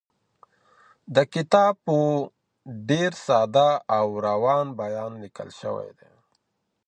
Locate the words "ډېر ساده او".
2.89-4.05